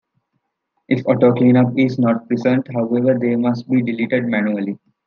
If 0.87 1.05
auto-cleanup 1.05 1.77
is 1.77 1.99
not 1.99 2.27
present, 2.27 2.67
however, 2.73 3.19
they 3.19 3.35
must 3.35 3.69
be 3.69 3.83
deleted 3.83 4.25
manually. 4.25 4.79